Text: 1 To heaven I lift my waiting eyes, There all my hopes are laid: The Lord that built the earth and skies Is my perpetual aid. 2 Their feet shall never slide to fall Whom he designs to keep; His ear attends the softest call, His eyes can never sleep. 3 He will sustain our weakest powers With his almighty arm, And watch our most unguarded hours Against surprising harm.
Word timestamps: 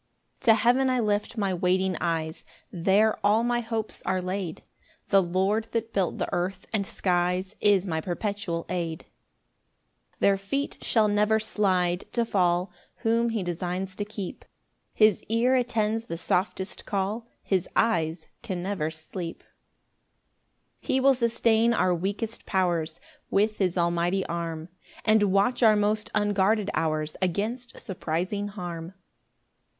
1 0.39 0.45
To 0.45 0.53
heaven 0.55 0.89
I 0.89 0.99
lift 0.99 1.37
my 1.37 1.53
waiting 1.53 1.95
eyes, 2.01 2.43
There 2.71 3.23
all 3.23 3.43
my 3.43 3.59
hopes 3.59 4.01
are 4.01 4.19
laid: 4.19 4.63
The 5.09 5.21
Lord 5.21 5.65
that 5.73 5.93
built 5.93 6.17
the 6.17 6.27
earth 6.33 6.65
and 6.73 6.87
skies 6.87 7.55
Is 7.61 7.85
my 7.85 8.01
perpetual 8.01 8.65
aid. 8.67 9.05
2 10.13 10.17
Their 10.21 10.37
feet 10.37 10.79
shall 10.83 11.07
never 11.07 11.39
slide 11.39 12.11
to 12.13 12.25
fall 12.25 12.71
Whom 13.03 13.29
he 13.29 13.43
designs 13.43 13.95
to 13.97 14.03
keep; 14.03 14.43
His 14.91 15.23
ear 15.29 15.53
attends 15.53 16.05
the 16.05 16.17
softest 16.17 16.87
call, 16.87 17.27
His 17.43 17.69
eyes 17.75 18.25
can 18.41 18.63
never 18.63 18.89
sleep. 18.89 19.43
3 20.81 20.93
He 20.95 20.99
will 20.99 21.13
sustain 21.13 21.75
our 21.75 21.93
weakest 21.93 22.47
powers 22.47 22.99
With 23.29 23.59
his 23.59 23.77
almighty 23.77 24.25
arm, 24.25 24.69
And 25.05 25.21
watch 25.21 25.61
our 25.61 25.75
most 25.75 26.09
unguarded 26.15 26.71
hours 26.73 27.15
Against 27.21 27.79
surprising 27.79 28.47
harm. 28.47 28.95